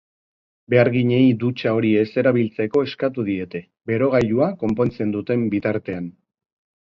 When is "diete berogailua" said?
3.29-4.49